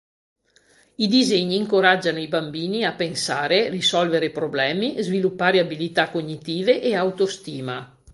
[0.95, 7.95] I disegni incoraggiano i bambini a pensare, risolvere problemi, sviluppare abilità cognitive e autostima.